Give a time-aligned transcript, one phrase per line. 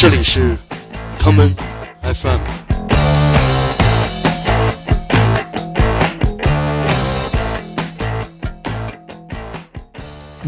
[0.00, 0.56] 这里是
[1.18, 1.52] 康门
[2.02, 2.57] FM。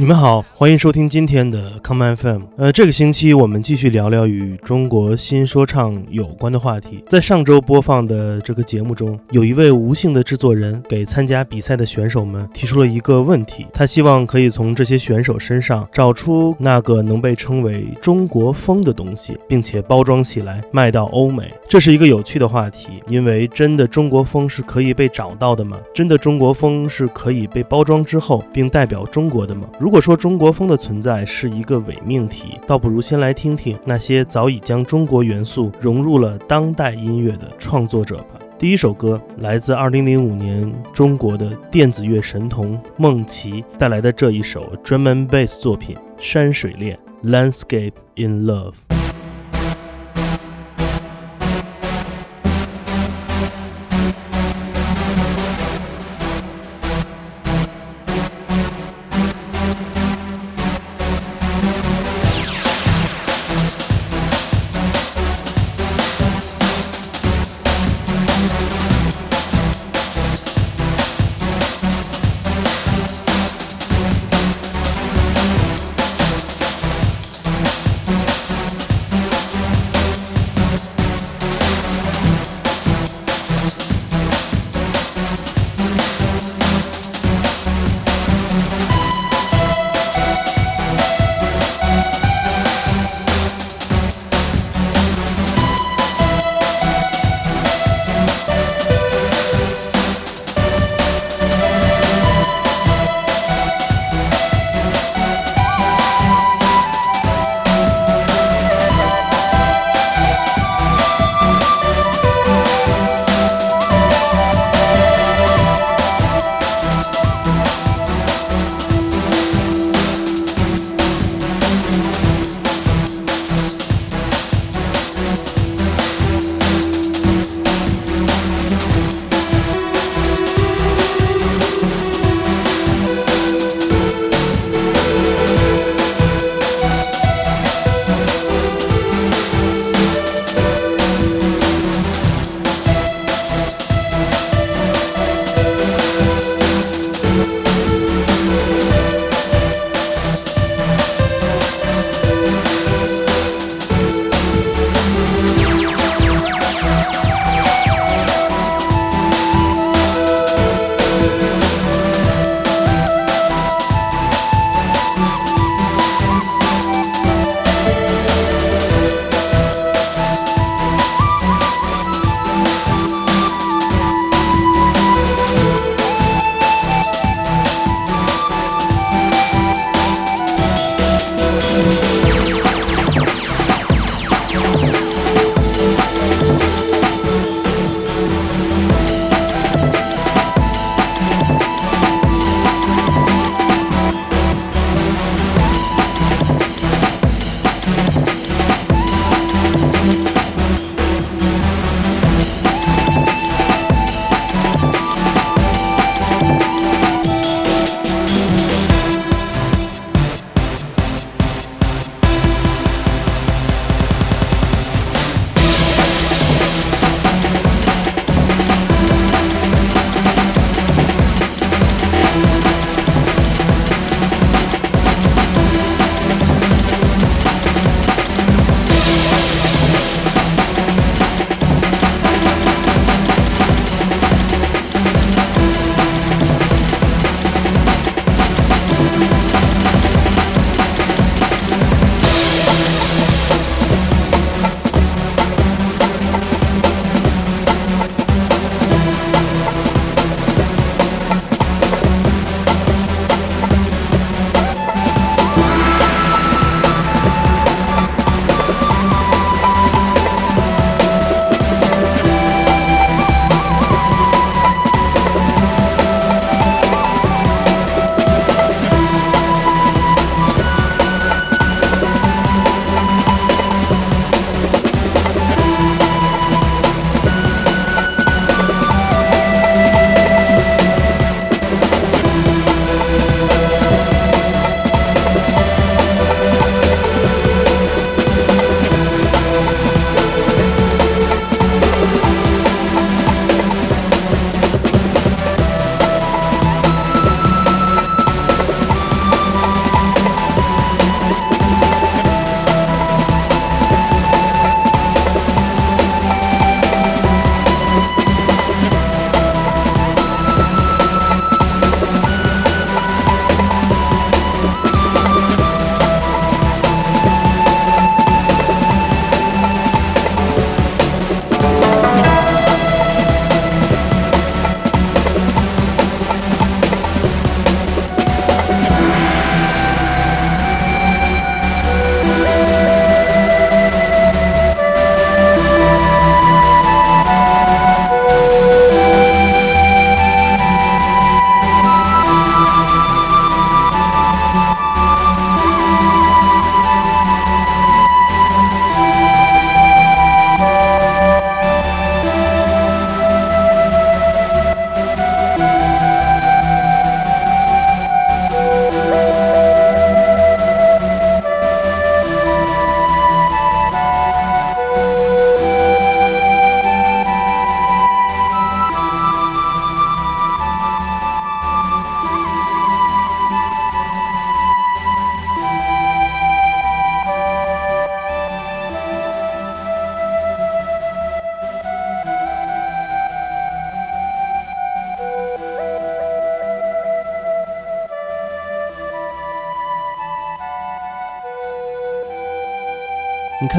[0.01, 2.43] 你们好，欢迎收听今天的 Come FM。
[2.57, 7.05] 呃，这个星期我们继续聊聊与中国新说唱有关的话题。
[7.07, 21.53] 在上周播放的这个节目中，有一位吴姓的制作人给参加比赛的选手们提出了一个问题，他希望可以从这些选手身上找出那个能被称为中国风的东西，并且包装起来卖到欧美。
[21.69, 25.77] 这是一个有趣的话题，因为真的中国风是可以被找到的吗？
[25.93, 29.69] 真的中国风是可以被包装之后并代表中国的吗？
[29.79, 38.39] 如如果说中国风的存在是一个伪命题，倒不如先来听听那些早已将中国元素融入了当代音乐的创作者吧。
[38.57, 46.97] 第一首歌来自2005年中国的电子乐神童梦奇带来的这一首 Drum and Bass 作品《山水恋》
[47.29, 48.90] （Landscape in Love）。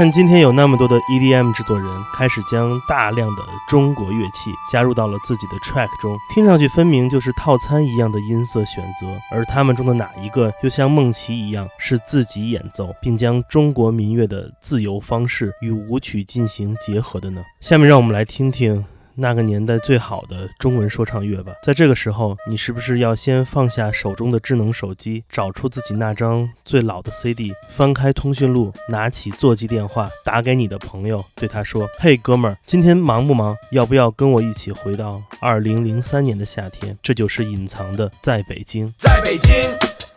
[0.02, 17.44] 看，今天有那么多的 EDM 制作人开始将大量的中国乐器加入到了自己的 track 中，听上去分明就是套餐一样的音色选择，而他们中的哪一个又像梦琪一样是自己演奏，并将中国民乐的自由方式与舞曲进行结合的呢？
[17.60, 18.84] 下面让我们来听听。
[19.16, 33.56] 那个年代最好的中文说唱乐吧，在这个时候，你是不是要先放下手中的智能手机，找出自己那张最老的 CD，翻开通讯录，拿起座机电话，打给你的朋友，对他说：“嘿，哥们儿，今天忙不忙？
[33.72, 39.54] 要不要跟我一起回到二零零三年的夏天？”这就是隐藏的在北京，在北京，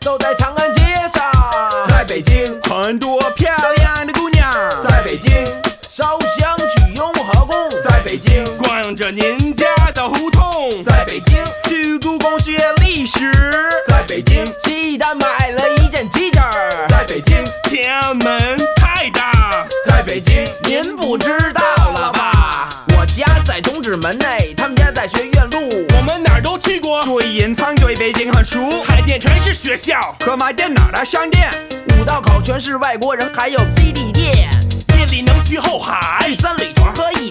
[0.00, 0.80] 走在长安街
[1.12, 1.22] 上，
[1.88, 4.50] 在北京，很多漂亮的姑娘，
[4.82, 5.32] 在北京，
[5.82, 8.44] 烧香去雍和宫，在北京。
[8.94, 13.32] 逛着您家的胡同，在北京去故宫学历史，
[13.88, 16.40] 在北京西单买了一件 T 恤，
[16.88, 22.68] 在北京天安门太大，在北京您不知道了吧？
[22.96, 28.80] 我家在东直门内，他们家在学院路，我们哪儿都去过，所以隐藏对北京很熟。
[28.84, 29.98] 海淀全是学校。
[30.24, 31.50] 和卖电脑的商店，
[31.98, 34.48] 五道口全是外国人，还有 CD 店，
[34.96, 37.28] 夜里能去后海，去三里屯喝一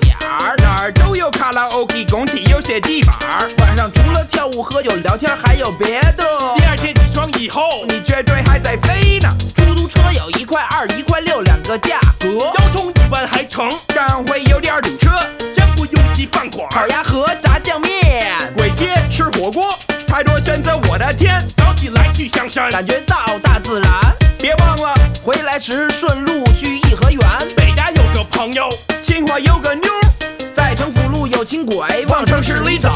[1.24, 3.50] 有卡拉 OK，工体有些地板儿。
[3.60, 6.26] 晚上除了跳舞、喝酒、聊天，还有别的。
[6.58, 9.34] 第二天起床以后，你绝对还在飞呢。
[9.56, 15.12] 出租车有一块二、一块六两个价格，交通一般还成，但会有点堵车。
[15.56, 18.28] 真不拥挤饭馆，烤鸭和炸酱面，
[18.58, 21.42] 簋街吃火锅，太多选择，我的天！
[21.56, 23.90] 早起来去香山，感觉到大自然。
[24.40, 24.94] 别忘了
[25.24, 27.22] 回来时顺路去颐和园。
[27.56, 28.68] 北大有个朋友，
[29.02, 30.03] 清华有个妞。
[31.66, 32.90] 鬼往城市里走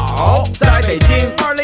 [0.58, 1.54] 在北京二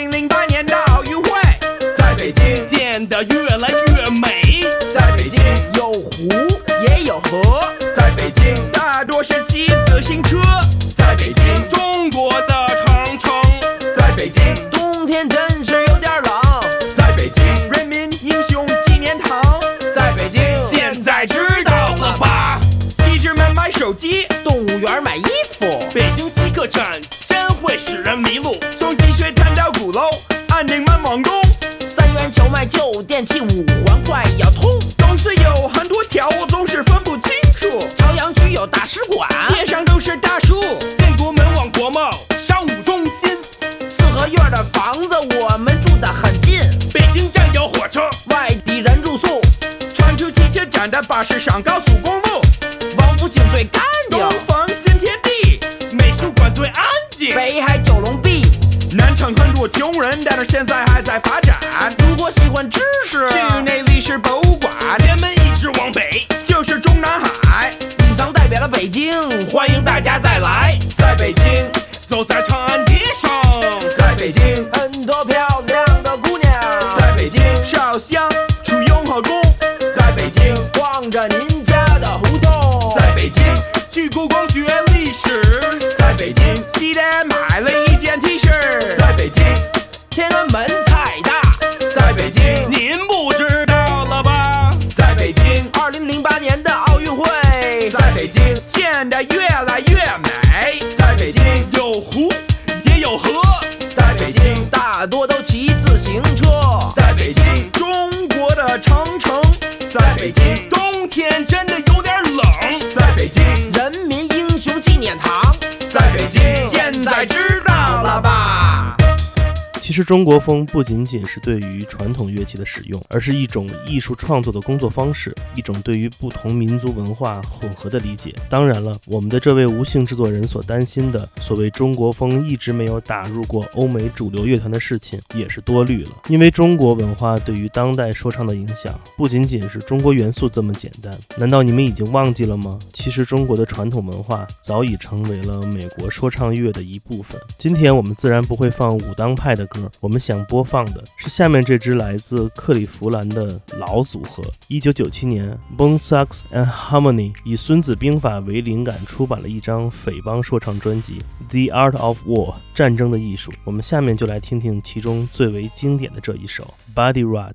[120.04, 128.34] 中国风不仅仅是对于传统乐器的使用，而是一种艺术创作的工作方式，一种对于不同民族文化混合的理解。
[128.50, 136.10] 当然了，我们的这位无姓制作人所担心的所谓中国风一直没有打入过欧美主流乐团的事情，也是多虑了。
[136.28, 141.12] 因为中国文化对于当代说唱的影响，不仅仅是中国元素这么简单。
[141.36, 142.78] 难道你们已经忘记了吗？
[142.92, 147.40] 其实中国的传统文化早已成为了美国说唱乐的一部分。
[147.56, 149.90] 今天我们自然不会放武当派的歌。
[150.00, 154.42] 我们想播放的是下面这支来自克利夫兰的老组合。
[154.68, 161.22] 一九九七年，Bone Thugs and Harmony 以《孙子兵法》为灵感出版了一张匪帮说唱专辑
[161.68, 163.52] 《The Art of War》战争的艺术。
[163.64, 167.54] 我们下面就来听听其中最为经典的这一首《Body Rot》。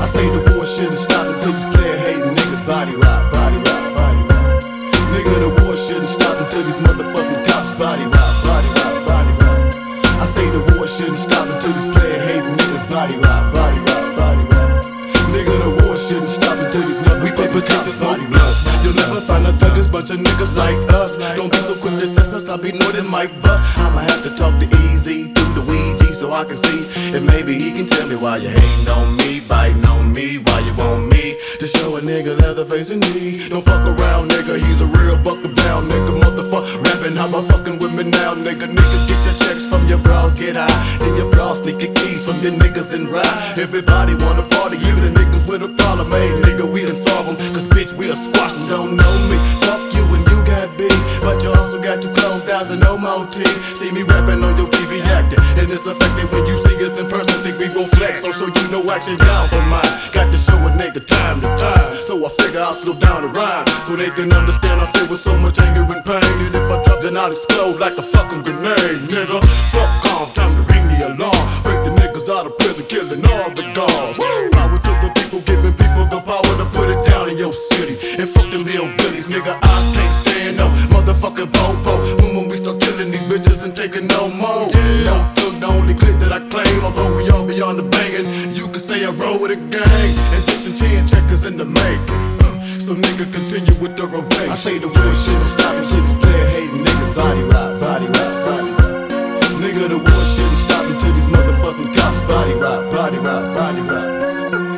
[0.00, 3.94] I say the war shouldn't stop until these player hating niggas body rot, body rot,
[3.96, 4.62] body rot.
[5.12, 7.47] Nigga, the war shouldn't stop until these motherfucking
[11.18, 14.84] stop until these player hating niggas body rock, body rock, body rock.
[15.34, 17.22] Nigga, the war shouldn't stop until these niggas.
[17.24, 18.62] We paper chasers, body bluffs.
[18.84, 21.16] You'll never find a thuggers, bunch of niggas like us.
[21.36, 23.60] Don't be so quick to test us, I'll be more than Mike bust.
[23.78, 26.86] I'ma have to talk to EZ through the Ouija so I can see.
[27.16, 30.60] And maybe he can tell me why you hating on me, biting on me, why
[30.60, 31.17] you want me
[31.60, 33.50] to show a nigga Leatherface in need.
[33.50, 36.68] Don't fuck around, nigga, he's a real buckle down, nigga, motherfucker.
[36.84, 38.66] Rapping, how about fucking with me now, nigga?
[38.68, 40.98] Niggas get your checks from your bras, get high.
[40.98, 43.58] Then your bras sneak your keys from your niggas and ride.
[43.58, 46.10] Everybody wanna party, even the niggas with a problem.
[46.10, 47.36] Hey, nigga, we can solve them.
[47.54, 48.68] Cause bitch, we'll squash them.
[48.68, 49.36] Don't know me.
[49.64, 49.97] Fuck you
[50.48, 50.68] got.
[51.28, 52.96] But you also got two closed eyes and no
[53.30, 53.76] teeth.
[53.76, 55.38] See me rapping on your TV acting.
[55.60, 57.42] And it's affected when you see us in person.
[57.42, 58.24] Think we gon' flex.
[58.24, 59.92] Oh, so show you no action down for mine.
[60.16, 61.96] Got to show a nigga time to time.
[61.96, 63.66] So I figure I'll slow down the rhyme.
[63.84, 66.24] So they can understand I feel with so much anger and pain.
[66.48, 69.38] And if I drop, then I'll explode like a fucking grenade, nigga.
[69.74, 71.44] Fuck calm, time to ring the alarm.
[71.62, 74.16] Break the niggas out of prison, killing all the guards.
[74.16, 77.98] Power to the people, giving people the power to put it down in your city.
[78.16, 79.58] And fuck them hillbillies, nigga.
[79.60, 79.87] I
[81.38, 82.22] motherfucking popo.
[82.22, 84.68] When, when we start killing these bitches and taking no more.
[85.04, 86.84] No thug, the only clip that I claim.
[86.84, 90.10] Although we all be on the banging, you can say I roll with a gang.
[90.34, 92.38] And disenchant checkers in the making.
[92.42, 92.46] Uh,
[92.78, 94.50] So nigga continue with the rotation.
[94.50, 98.06] I say the war shit is stopping shit is player hating niggas body rock, body
[98.16, 99.62] rock, body rock.
[99.62, 103.82] Nigga the war shit is stopping till these motherfucking cops body rock, body rock, body
[103.82, 104.08] rock.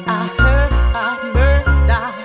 [0.06, 0.72] I heard,
[1.06, 2.20] I murdered, I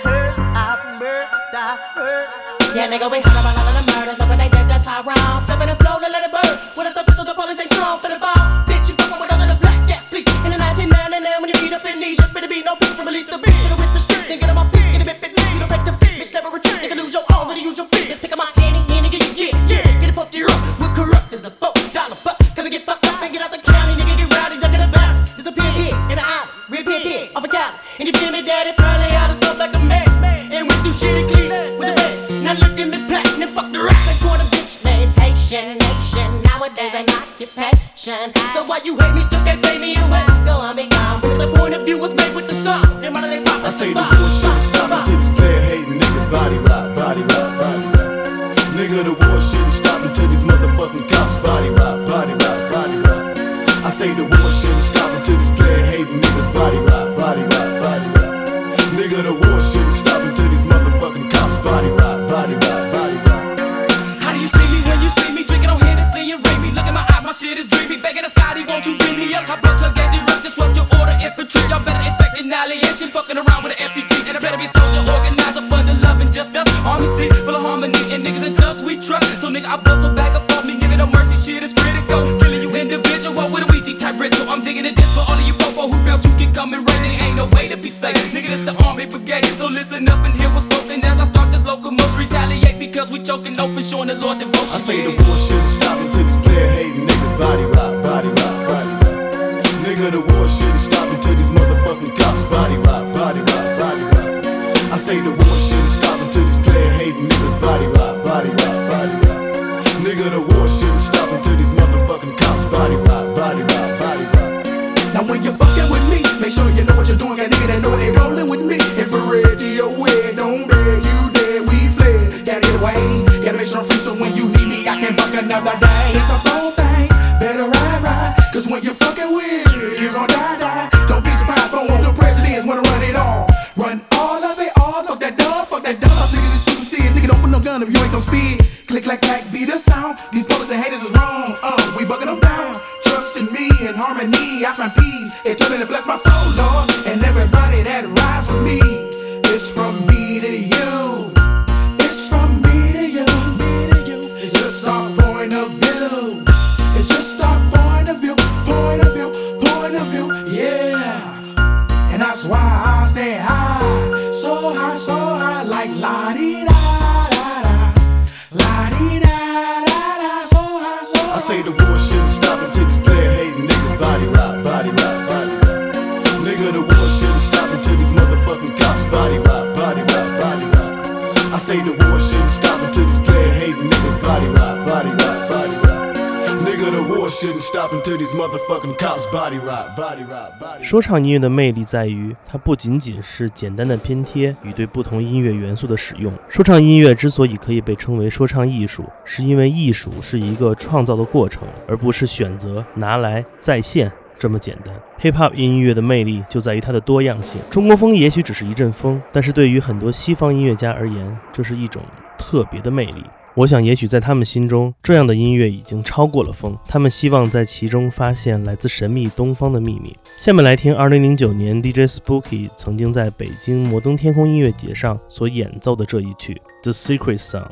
[190.81, 196.31] 说唱音乐的魅力在于，它不仅仅是简单的拼贴与对不同音乐元素的使用。
[196.47, 204.93] 说唱音乐之所以可以被称为说唱艺术，是因为艺术是一个创造的过程，而不是选择拿来再现这么简单。
[205.21, 207.59] Hip Hop 音乐的魅力就在于它的多样性。
[207.69, 212.01] 中国风也许只是一阵风，但是对于很多西方音乐家而言，这是一种
[212.37, 213.23] 特别的魅力。
[213.57, 216.77] 我想，也许在他们心中，这样的音乐已经超过了风。
[216.89, 220.13] 他们希望在其中发现来自神秘东方的秘密。
[220.37, 227.69] 下面来听2009年 DJ Spooky 曾经在北京摩登天空音乐节上所演奏的这一曲《The Secret Song》。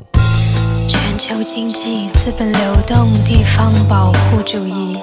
[0.88, 4.96] 全球经济、资本流动、地方保护主义、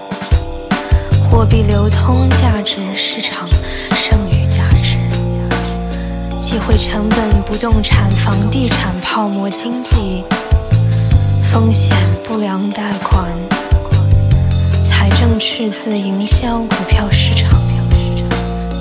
[1.30, 3.48] 货币流通、价值市场、
[3.92, 4.98] 剩余价值、
[6.42, 10.24] 机会成本、不动产、房地产泡沫经济。
[11.52, 13.28] 风险不良贷款、
[14.88, 17.60] 财政赤字、营销、股票市场、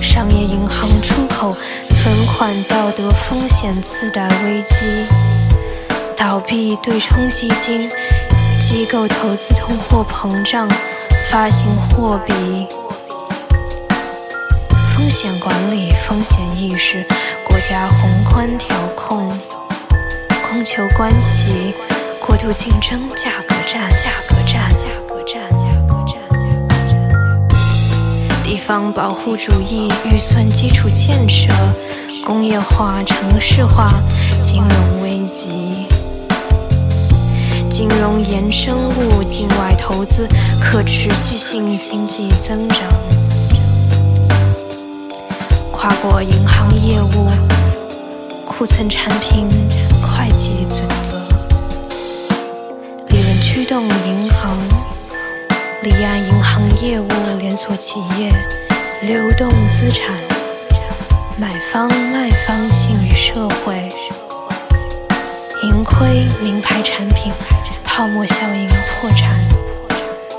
[0.01, 1.57] 商业银行、出口
[1.89, 5.05] 存款道德风险、次贷危机、
[6.17, 7.91] 倒闭、对冲基金、
[8.61, 10.69] 机构投资、通货膨胀、
[11.29, 12.33] 发行货币、
[14.95, 17.05] 风险管理、风险意识、
[17.49, 19.29] 国家宏观调控、
[20.49, 21.75] 供求关系。
[22.31, 31.51] 过度竞争、价格战、价格战、价格战、价格战、价格战、价格战地方保护主义、预算基础建设、
[32.25, 34.01] 工业化、城市化、
[34.45, 35.89] 金融危机、
[37.69, 40.29] 金融衍生物、境外投资、
[40.61, 42.79] 可持续性经济增长、
[45.73, 47.29] 跨国银行业务、
[48.47, 49.49] 库存产品、
[50.01, 50.90] 会计准。
[53.71, 54.59] 动银行、
[55.85, 57.07] 离岸银行业务、
[57.39, 58.29] 连锁企业、
[59.01, 60.13] 流动资产、
[61.39, 63.89] 买方卖方、信誉社会、
[65.63, 67.33] 盈亏、名牌产品、
[67.85, 69.39] 泡沫效应、破产、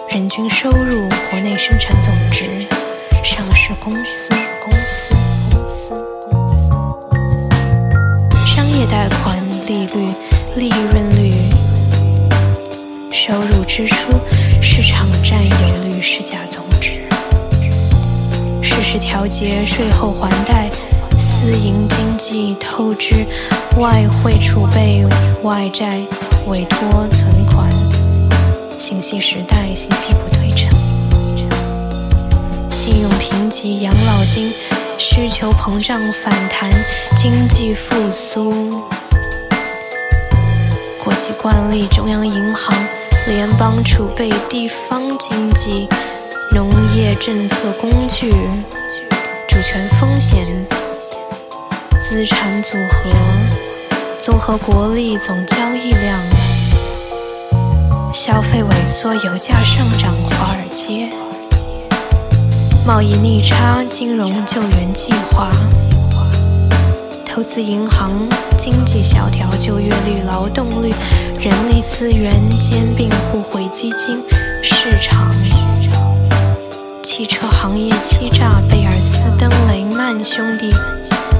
[0.09, 2.67] 人均收入、国内生产总值、
[3.23, 4.27] 上市公司、
[4.61, 5.89] 公司、公司、
[6.29, 7.49] 公
[8.29, 10.13] 司、商业贷款利率、
[10.57, 11.50] 利润率。
[13.31, 13.95] 收入、支出、
[14.61, 16.99] 市场占有率、市价总值、
[18.61, 20.69] 适时调节、税后还贷、
[21.17, 23.25] 私营经济、透支、
[23.77, 25.05] 外汇储备、
[25.43, 26.01] 外债、
[26.47, 27.71] 委托、存款、
[28.77, 30.69] 信息时代、信息不对称、
[32.69, 34.51] 信用评级、养老金、
[34.97, 36.69] 需求膨胀反弹、
[37.15, 38.69] 经济复苏、
[41.01, 42.75] 国际惯例、中央银行。
[43.27, 45.87] 联邦储备、地方经济、
[46.51, 48.31] 农业政策工具、
[49.47, 50.47] 主权风险、
[51.99, 53.11] 资产组合、
[54.19, 56.19] 综合国力总交易量、
[58.11, 61.07] 消费萎缩、油价上涨、华尔街、
[62.87, 65.51] 贸易逆差、金融救援计划、
[67.33, 68.11] 投资银行、
[68.57, 70.93] 经济萧条、就业率、劳动率。
[71.39, 74.21] 人力资源兼并互惠基金
[74.61, 75.31] 市场，
[77.01, 80.71] 汽车行业欺诈，贝尔斯登雷曼兄弟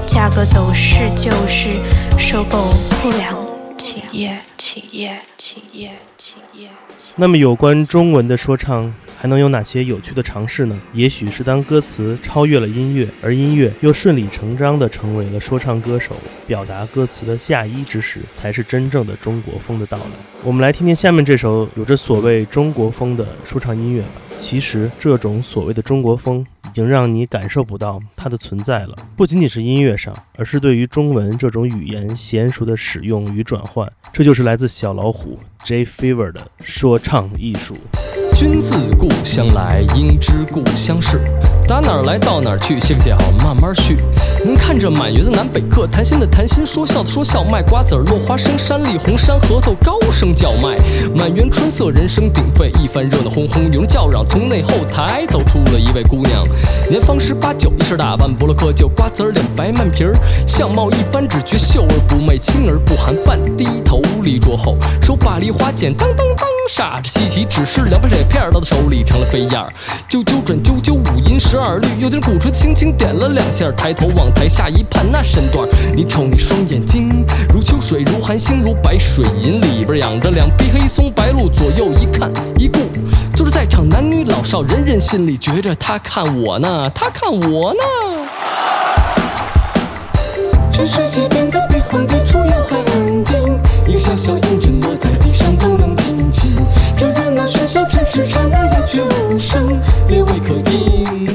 [0.07, 1.75] 价格走势就是
[2.17, 3.40] 收购不良
[3.81, 6.69] 企业，企业，企业，企业。
[7.15, 10.79] 那么，有关中文的说唱还能有哪些有趣的尝试呢？
[10.93, 16.15] 也许是当歌词超越了音乐，而音乐又顺理成章地成为了说唱歌手
[16.45, 20.05] 表达歌词的嫁衣之时，才是真正的中国风的到来。
[20.43, 24.21] 我们来听听下面这首有着所谓中国风的说唱音乐吧。
[24.41, 33.89] 其实，这种所谓的中国风已经让你感受不到它的存在了，不仅仅是音乐上，而是对于中文这种语言娴熟的使用与转换。
[34.11, 37.77] 这就是来自小老虎 J Fever 的说唱艺术。
[38.35, 41.21] 君自故乡来，应知故乡事。
[41.71, 43.95] 打哪儿来到哪儿去，歇个脚慢慢续。
[44.43, 50.77] 您看这满园子南北客，谈心的谈心，说笑的说笑，卖瓜子儿落花生，山里红山核桃高声叫卖。
[51.15, 54.25] 满园春色，人声鼎沸，一番热闹哄哄，有人叫嚷。
[54.27, 56.45] 从内后台走出了一位姑娘，
[56.89, 60.13] 年方十八九，一身打扮不落窠臼，瓜子儿脸，白曼皮儿，
[60.45, 66.27] 相貌一般，只觉秀而不媚，清而不寒，半低头立桌后，手把梨花剪，当当
[66.61, 66.71] 当。
[66.71, 69.71] 煞着稀奇，只是两把铁片到他手里成了飞燕儿。
[70.09, 82.79] 啾啾转啾啾，五音十二律，又听鼓槌轻轻点了两下，抬头往台下一盼，那身段你瞅你双眼睛，如秋水，如寒星，如白水银，里边养着两匹黑松白鹿，左右一看一顾，
[83.35, 87.79] 就是在场男女老少，人人心里觉着他看我呢，他看我呢。
[90.71, 95.77] 全世界变得比皇帝出游还安静，一个小小银针落在地上都能。
[95.77, 95.80] 这热闹
[97.51, 101.27] 喧嚣尘世刹那，有雀无声，夜未可尽。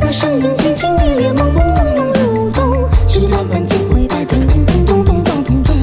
[0.00, 2.88] 那声音轻轻烈烈，朦朦胧胧流动。
[3.06, 5.76] 十点半金回，百转叮叮咚咚撞铜钟。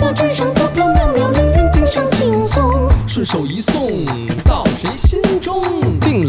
[0.00, 4.06] 我纸上飘飘渺渺，凌云顶上轻松，顺手一送。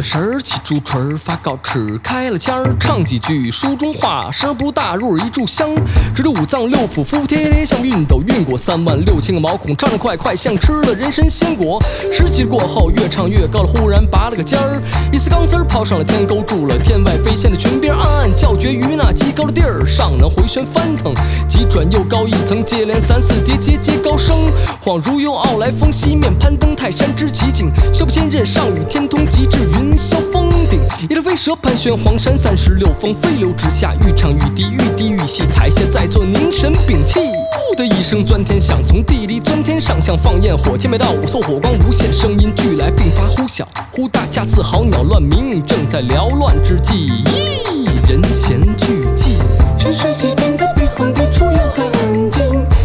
[0.01, 5.69] 书锤儿发告尺，开了腔儿，唱几句书中话，声不大，入耳一炷香。
[6.13, 11.81] 直着五脏六腑，服服帖帖像熨斗，熨过三万六千个毛孔，唱得快快像吃了人参鲜果。
[12.12, 14.81] 十七过后，越唱越高了，忽然拔了个尖儿，
[15.12, 21.13] 一丝钢丝儿抛上了天，勾住了天外飞仙的裙边，暗暗叫绝于那极高的地儿上，能回旋翻腾，
[21.47, 24.36] 急转又高一层，接连三四叠，节节高升。
[24.83, 30.80] 恍如有傲来峰，西面攀登泰山之奇景，修不千仞，上与天通，极至云霄峰顶。
[31.04, 35.43] 一条飞蛇盘旋黄山，三十六峰飞流直下，愈唱愈低，愈低愈细。
[35.45, 49.38] 台下在座凝神屏气，呼的一声钻天响，从地里钻天上，像放焰火，千百道五色火光无限，声音俱来，并发呼啸忽大，恰似好鸟乱鸣，正在缭乱之际，咦，人闲俱寂。
[49.78, 52.43] 全世界变得比皇帝出游还安静，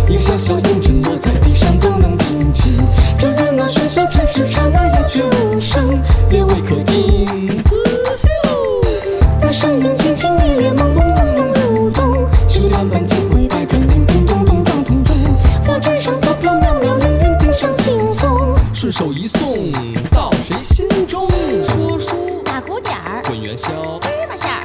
[0.09, 2.73] 一个小小阴针落在地上都能听清。
[3.19, 4.05] 这热闹喧嚣
[5.13, 7.77] 只是刹那，鸦雀无声，列位可听仔
[8.17, 8.81] 细喽。
[9.43, 12.15] 那声音轻轻烈烈，朦朦胧胧流动，
[12.49, 15.15] 修炼万千回百转，叮叮咚咚当咚咚。
[15.65, 18.57] 佛纸上飘飘渺渺，人人顶上轻松。
[18.73, 19.71] 顺手一送
[20.11, 21.29] 到谁心中？
[21.69, 23.69] 说书打鼓点儿，滚元宵，
[24.01, 24.65] 芝麻馅儿，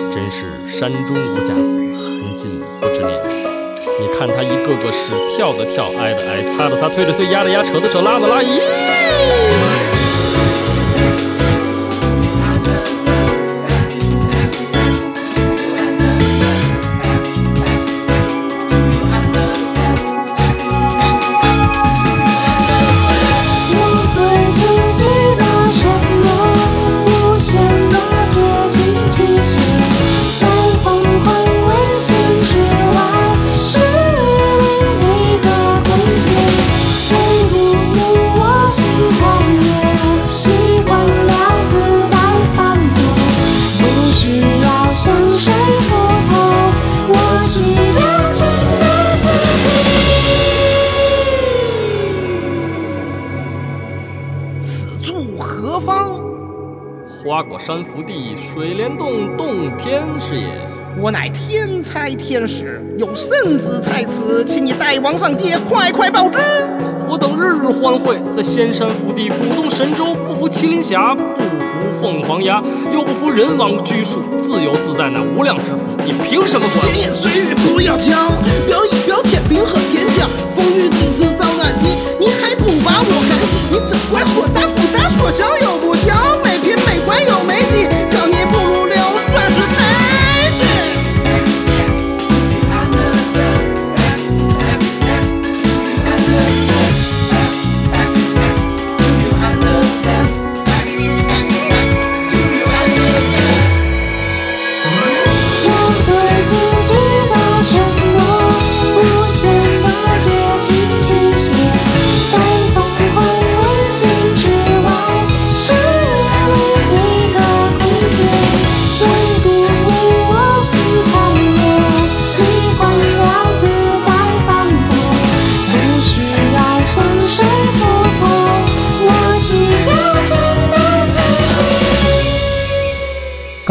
[0.11, 3.17] 真是山中无甲子，寒尽不知年。
[3.99, 9.00] 你看他一个个是跳的跳，挨的挨，擦的擦，推的推，压的压，扯的扯，拉的拉，咦！
[57.41, 60.45] 花果山福地，水帘洞洞天是也。
[61.01, 66.37] 我乃天才天使，有圣旨在此，请你代王上街快快报之。
[67.09, 72.61] 我等日日欢会，在仙山福地，鼓动神州，不服麒麟峡，不服凤凰崖，
[72.93, 78.29] 又不服人王拘束，自由自在乃无量之福，你凭什么管闲言碎语不要讲，
[78.67, 83.73] 表一表天兵和天将，风雨几次遭难，你你还不把我感激？
[83.73, 85.90] 你只管说大不大，说小又不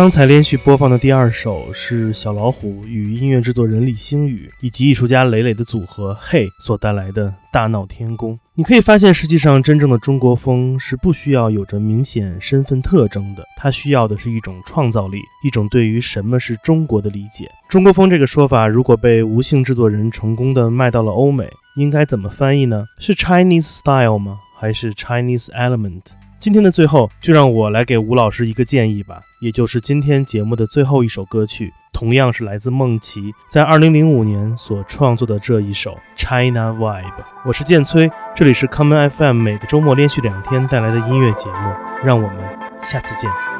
[0.00, 8.32] 刚才连续播放的第二首是小老虎与音乐制作人李星宇以及艺术家磊磊的组合嘿所带来的《大闹天宫》。
[8.54, 17.50] 你可以发现，实际上真正的中国风是不需要有着明显身份特征的，它需要的是一种创造力，一种对于什么是中国的理解。
[17.68, 22.86] 中国风这个说法，如果被无姓制作人成功的卖到了欧美，应该怎么翻译呢？
[22.98, 24.38] 是 Chinese style 吗？
[24.58, 26.00] 还是 Chinese element？
[26.40, 37.04] 今天的最后，就让我来给吴老师一个建议吧，也就是今天节目的最后一首歌曲，同样是来自梦琪在二零零五年所创作的这一首 China Vibe。
[37.44, 42.38] 我是建崔，这里是 Common FM，每个周末连续两天带来的音乐节目，让我们
[42.80, 43.59] 下次见。